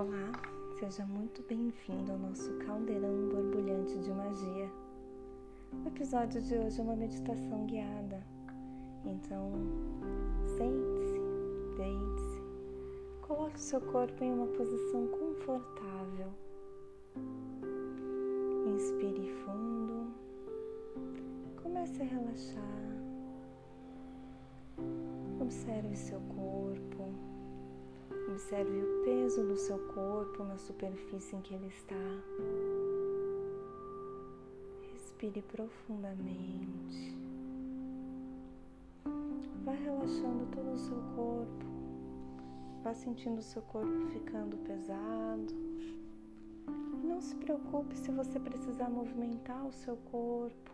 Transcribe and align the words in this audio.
Olá, 0.00 0.32
seja 0.78 1.04
muito 1.04 1.42
bem-vindo 1.46 2.12
ao 2.12 2.18
nosso 2.18 2.50
caldeirão 2.64 3.28
borbulhante 3.28 3.98
de 3.98 4.10
magia. 4.10 4.70
O 5.84 5.88
episódio 5.88 6.40
de 6.40 6.54
hoje 6.54 6.80
é 6.80 6.82
uma 6.82 6.96
meditação 6.96 7.66
guiada. 7.66 8.24
Então, 9.04 9.52
sente-se, 10.56 11.20
deite-se, 11.76 12.40
coloque 13.20 13.56
o 13.56 13.60
seu 13.60 13.78
corpo 13.78 14.24
em 14.24 14.32
uma 14.32 14.46
posição 14.46 15.06
confortável. 15.08 16.32
Inspire 18.74 19.28
fundo, 19.44 20.14
comece 21.62 22.00
a 22.00 22.06
relaxar. 22.06 22.62
Observe 25.42 25.94
seu 25.94 26.20
corpo 26.20 26.99
Observe 28.40 28.82
o 28.82 29.04
peso 29.04 29.46
do 29.46 29.54
seu 29.54 29.78
corpo 29.88 30.42
na 30.42 30.56
superfície 30.56 31.36
em 31.36 31.42
que 31.42 31.52
ele 31.52 31.66
está. 31.66 31.94
Respire 34.94 35.42
profundamente. 35.42 37.14
Vá 39.62 39.72
relaxando 39.72 40.46
todo 40.46 40.72
o 40.72 40.78
seu 40.78 40.96
corpo. 41.14 41.66
Vá 42.82 42.94
sentindo 42.94 43.40
o 43.40 43.42
seu 43.42 43.60
corpo 43.60 44.06
ficando 44.06 44.56
pesado. 44.64 45.54
Não 47.04 47.20
se 47.20 47.36
preocupe 47.36 47.94
se 47.94 48.10
você 48.10 48.40
precisar 48.40 48.88
movimentar 48.88 49.66
o 49.66 49.72
seu 49.72 49.98
corpo. 50.10 50.72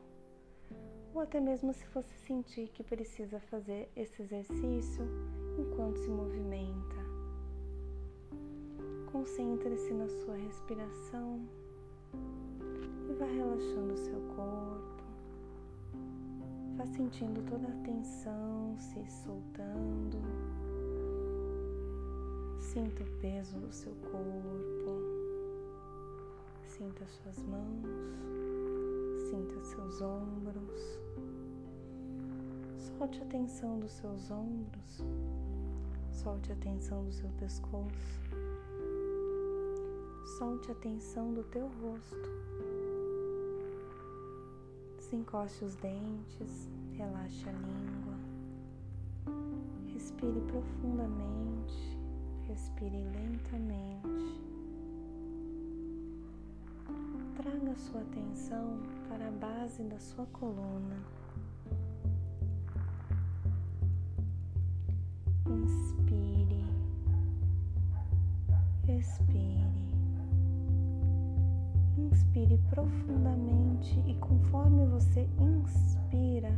Ou 1.13 1.21
até 1.21 1.41
mesmo 1.41 1.73
se 1.73 1.85
você 1.89 2.15
sentir 2.15 2.69
que 2.69 2.85
precisa 2.85 3.41
fazer 3.41 3.91
esse 3.97 4.23
exercício 4.23 5.05
enquanto 5.59 5.99
se 5.99 6.09
movimenta. 6.09 6.96
Concentre-se 9.17 9.95
na 9.95 10.07
sua 10.11 10.37
respiração 10.37 11.41
e 13.09 13.15
vá 13.15 13.25
relaxando 13.25 13.95
o 13.95 13.97
seu 13.97 14.21
corpo. 14.37 15.05
Vá 16.77 16.85
sentindo 16.85 17.43
toda 17.49 17.67
a 17.67 17.83
tensão 17.83 18.77
se 18.79 19.03
soltando. 19.11 20.19
Sinta 22.61 23.05
o 23.05 23.07
peso 23.19 23.59
do 23.59 23.73
seu 23.73 23.95
corpo. 24.03 25.01
Sinta 26.67 27.07
suas 27.07 27.39
mãos. 27.39 27.87
Sinta 29.31 29.65
seus 29.65 30.03
ombros. 30.03 31.01
Solte 32.77 33.23
a 33.23 33.25
tensão 33.25 33.81
dos 33.81 33.93
seus 33.93 34.31
ombros. 34.31 35.03
Solte 36.13 36.53
a 36.53 36.57
tensão 36.57 37.03
do 37.03 37.13
seu 37.13 37.31
pescoço 37.39 38.27
solte 40.39 40.71
a 40.71 40.75
tensão 40.75 41.33
do 41.33 41.43
teu 41.45 41.67
rosto. 41.81 42.29
Desencoste 44.99 45.65
os 45.65 45.75
dentes, 45.77 46.69
relaxe 46.93 47.49
a 47.49 47.53
língua. 47.53 48.17
Respire 49.95 50.41
profundamente, 50.43 51.99
respire 52.49 52.99
lentamente. 52.99 54.43
Traga 57.37 57.75
sua 57.77 58.03
atenção 58.03 58.79
para 59.09 59.29
a 59.29 59.31
base 59.31 59.85
da 59.85 59.99
sua 59.99 60.27
coluna. 60.27 61.03
Inspire, 65.47 66.67
expire. 68.87 69.86
Inspire 72.17 72.57
profundamente 72.71 74.03
e 74.07 74.15
conforme 74.15 74.87
você 74.87 75.29
inspira, 75.39 76.51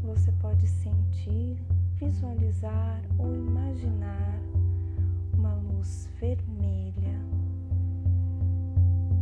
você 0.00 0.30
pode 0.30 0.64
sentir, 0.68 1.60
visualizar 1.96 3.02
ou 3.18 3.34
imaginar 3.34 4.38
uma 5.36 5.54
luz 5.54 6.08
vermelha 6.20 7.18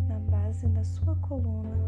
na 0.07 0.19
base 0.31 0.69
da 0.69 0.85
sua 0.85 1.17
coluna. 1.17 1.79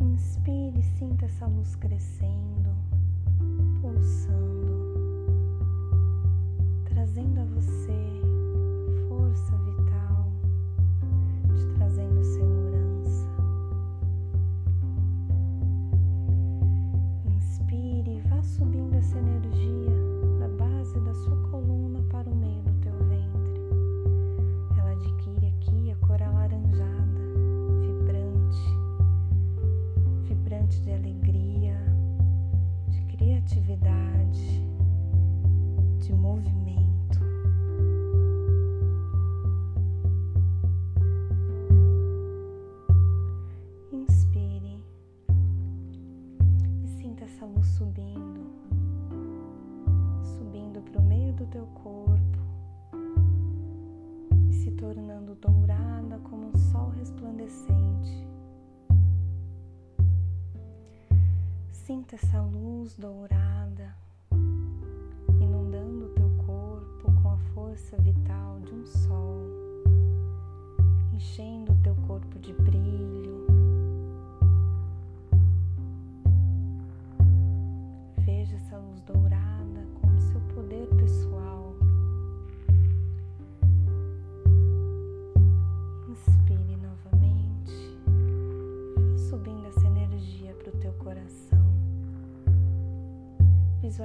Inspire 0.00 0.80
e 0.80 0.82
sinta 0.82 1.26
essa 1.26 1.46
luz 1.46 1.76
crescendo, 1.76 2.74
pulsando, 3.80 4.96
trazendo 6.84 7.40
a 7.40 7.44
você 7.44 8.41
força 9.22 9.56
vital, 9.58 10.32
te 11.54 11.64
trazendo 11.76 12.24
segurança. 12.24 13.28
Inspire 17.26 18.16
e 18.16 18.20
vá 18.22 18.42
subindo 18.42 18.96
essa 18.96 19.16
energia 19.16 19.94
da 20.40 20.48
base 20.48 20.98
da 20.98 21.14
sua 21.14 21.36
coluna 21.50 22.02
para 22.10 22.28
o 22.28 22.34
meio 22.34 22.62
do 22.62 22.72
teu 22.80 22.98
ventre. 23.04 23.60
Ela 24.76 24.90
adquire 24.90 25.46
aqui 25.46 25.92
a 25.92 25.96
cor 26.04 26.20
alaranjada, 26.20 27.20
vibrante, 27.80 28.76
vibrante 30.26 30.82
de 30.82 30.90
alegria, 30.90 31.78
de 32.88 33.00
criatividade, 33.04 34.66
de 36.00 36.12
movimento. 36.12 36.91
Teu 51.46 51.66
corpo 51.66 52.38
e 54.48 54.52
se 54.52 54.70
tornando 54.72 55.34
dourada 55.34 56.18
como 56.20 56.48
um 56.48 56.56
sol 56.56 56.90
resplandecente. 56.90 58.26
Sinta 61.70 62.16
essa 62.16 62.40
luz 62.40 62.96
dourada 62.96 63.94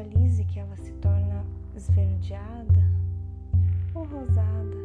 Visualize 0.07 0.45
que 0.45 0.59
ela 0.59 0.75
se 0.77 0.91
torna 0.93 1.43
esverdeada 1.75 2.83
ou 3.93 4.05
rosada. 4.05 4.77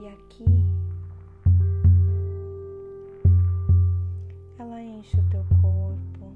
E 0.00 0.08
aqui 0.08 0.64
ela 4.58 4.80
enche 4.82 5.18
o 5.20 5.22
teu 5.24 5.44
corpo 5.60 6.32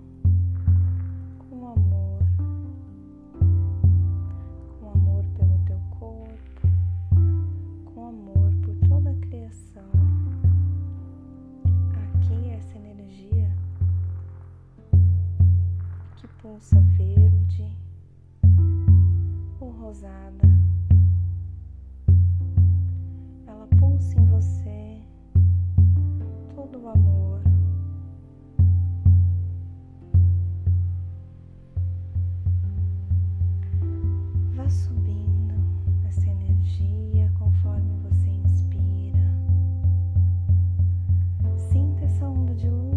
com 1.48 1.66
amor, 1.66 2.22
com 4.78 4.90
amor 4.90 5.24
pelo 5.36 5.58
teu 5.66 5.80
corpo, 5.98 6.68
com 7.94 8.08
amor 8.08 8.52
por 8.62 8.88
toda 8.88 9.10
a 9.10 9.14
criação. 9.14 9.99
Pulsa 16.50 16.80
verde 16.80 17.64
ou 19.60 19.70
rosada. 19.70 20.48
Ela 23.46 23.68
pulsa 23.78 24.18
em 24.18 24.26
você 24.26 25.00
todo 26.56 26.80
o 26.80 26.88
amor. 26.88 27.40
Vá 34.56 34.68
subindo 34.68 35.54
essa 36.08 36.28
energia 36.28 37.30
conforme 37.38 37.94
você 38.08 38.28
inspira. 38.28 39.30
Sinta 41.70 42.06
essa 42.06 42.26
onda 42.26 42.56
de 42.56 42.68
luz 42.68 42.89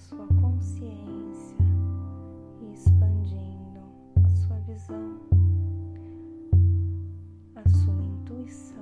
sua 0.00 0.26
consciência 0.40 1.56
e 2.62 2.72
expandindo 2.72 3.80
a 4.24 4.30
sua 4.30 4.58
visão, 4.60 5.20
a 7.54 7.68
sua 7.68 8.02
intuição. 8.02 8.78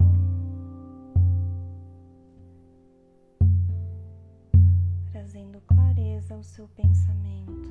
Trazendo 5.10 5.60
clareza 5.66 6.34
ao 6.34 6.42
seu 6.42 6.68
pensamento. 6.68 7.68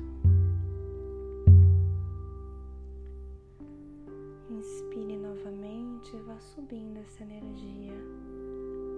Inspire 4.50 5.16
novamente 5.16 6.14
e 6.14 6.20
vá 6.20 6.38
subindo 6.38 6.98
essa 6.98 7.22
energia 7.22 7.94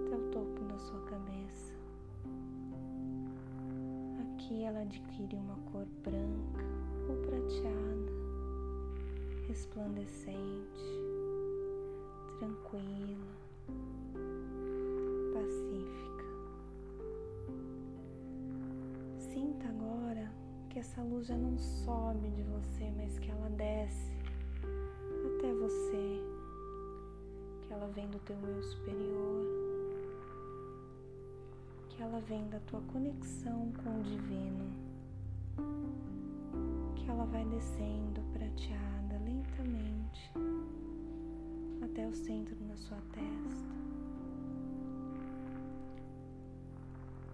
até 0.05 0.17
o 0.17 0.31
topo 0.31 0.65
da 0.65 0.77
sua 0.77 0.99
cabeça. 1.05 1.80
Aqui 4.41 4.63
ela 4.63 4.81
adquire 4.81 5.35
uma 5.35 5.55
cor 5.71 5.85
branca 6.03 6.63
ou 7.07 7.15
prateada, 7.15 8.11
resplandecente, 9.47 10.81
tranquila, 12.39 13.27
pacífica. 15.31 16.25
Sinta 19.19 19.67
agora 19.67 20.31
que 20.71 20.79
essa 20.79 21.03
luz 21.03 21.27
já 21.27 21.37
não 21.37 21.55
sobe 21.59 22.31
de 22.31 22.41
você, 22.41 22.91
mas 22.97 23.19
que 23.19 23.29
ela 23.29 23.49
desce 23.51 24.11
até 25.37 25.53
você, 25.53 26.19
que 27.61 27.73
ela 27.73 27.87
vem 27.89 28.07
do 28.07 28.17
teu 28.21 28.37
eu 28.37 28.63
superior 28.63 29.60
ela 32.01 32.19
vem 32.21 32.49
da 32.49 32.59
tua 32.61 32.81
conexão 32.91 33.71
com 33.83 33.99
o 33.99 34.03
divino, 34.03 34.65
que 36.95 37.07
ela 37.07 37.25
vai 37.25 37.45
descendo 37.45 38.21
prateada 38.33 39.19
lentamente 39.23 40.31
até 41.83 42.07
o 42.07 42.13
centro 42.13 42.55
da 42.55 42.75
sua 42.75 42.97
testa, 43.13 43.75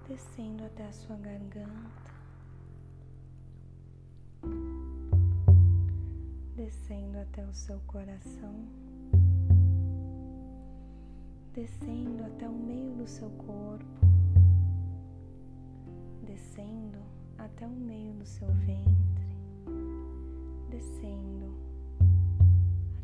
descendo 0.09 0.65
até 0.65 0.85
a 0.85 0.91
sua 0.91 1.15
garganta, 1.15 2.11
descendo 6.55 7.19
até 7.19 7.45
o 7.45 7.53
seu 7.53 7.79
coração 7.87 8.65
descendo 11.53 12.23
até 12.23 12.47
o 12.47 12.53
meio 12.53 12.91
do 12.91 13.07
seu 13.07 13.31
corpo, 13.31 14.16
descendo 16.37 16.99
até 17.39 17.65
o 17.65 17.71
meio 17.71 18.13
do 18.13 18.25
seu 18.25 18.47
ventre, 18.47 19.25
descendo 20.69 21.51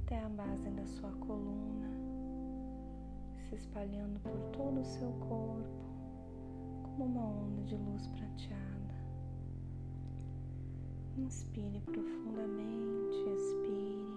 até 0.03 0.23
a 0.23 0.29
base 0.29 0.69
da 0.69 0.85
sua 0.85 1.09
coluna, 1.13 1.89
se 3.35 3.55
espalhando 3.55 4.19
por 4.19 4.37
todo 4.51 4.81
o 4.81 4.85
seu 4.85 5.11
corpo 5.13 5.65
como 6.83 7.05
uma 7.05 7.25
onda 7.25 7.63
de 7.63 7.75
luz 7.75 8.05
prateada. 8.05 8.93
Inspire 11.17 11.79
profundamente, 11.81 13.17
expire. 13.35 14.13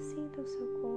Sinta 0.00 0.40
o 0.40 0.46
seu 0.46 0.80
corpo 0.80 0.91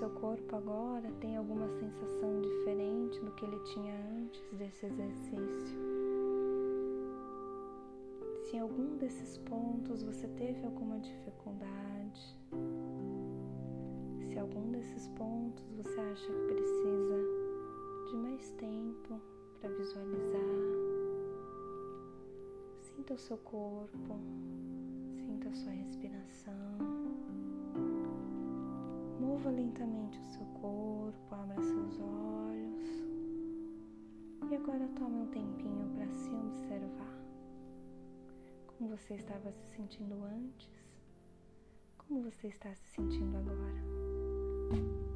seu 0.00 0.08
corpo 0.08 0.56
agora 0.56 1.12
tem 1.20 1.36
alguma 1.36 1.68
sensação 1.68 2.40
diferente 2.40 3.20
do 3.20 3.30
que 3.32 3.44
ele 3.44 3.58
tinha 3.64 3.94
antes 4.18 4.42
desse 4.52 4.86
exercício. 4.86 5.78
Se 8.44 8.56
em 8.56 8.60
algum 8.60 8.96
desses 8.96 9.36
pontos 9.36 10.02
você 10.02 10.26
teve 10.28 10.64
alguma 10.64 10.98
dificuldade, 11.00 12.34
se 14.22 14.38
algum 14.38 14.72
desses 14.72 15.06
pontos 15.08 15.70
você 15.76 16.00
acha 16.00 16.32
que 16.32 16.54
precisa 16.54 17.16
de 18.10 18.16
mais 18.16 18.50
tempo 18.52 19.20
para 19.60 19.68
visualizar, 19.68 20.40
sinta 22.80 23.12
o 23.12 23.18
seu 23.18 23.36
corpo 23.36 24.18
a 25.50 25.54
sua 25.54 25.72
respiração. 25.72 27.49
Mova 29.30 29.48
lentamente 29.50 30.18
o 30.18 30.24
seu 30.24 30.44
corpo, 30.60 31.34
abra 31.34 31.62
seus 31.62 32.00
olhos. 32.00 32.84
E 34.50 34.56
agora 34.56 34.88
tome 34.98 35.20
um 35.20 35.26
tempinho 35.28 35.88
para 35.94 36.08
se 36.08 36.28
observar. 36.30 37.16
Como 38.66 38.90
você 38.90 39.14
estava 39.14 39.52
se 39.52 39.76
sentindo 39.76 40.20
antes? 40.24 40.84
Como 41.96 42.24
você 42.24 42.48
está 42.48 42.74
se 42.74 42.88
sentindo 42.88 43.36
agora? 43.36 45.09